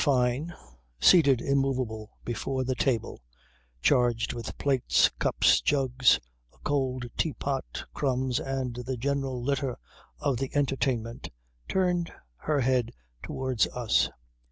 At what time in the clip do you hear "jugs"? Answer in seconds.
5.61-6.19